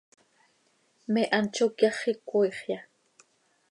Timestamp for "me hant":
1.13-1.51